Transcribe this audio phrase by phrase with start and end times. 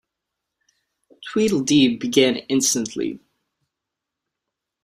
[1.21, 3.19] Tweedledee began instantly.